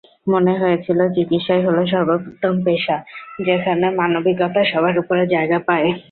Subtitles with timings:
[0.27, 2.97] মনে হয়েছিল চিকিৎসাই হলো সর্বোত্তম পেশা,
[3.47, 5.87] যেখানে মানবিকতা সবার ওপরে জায়গা পায়।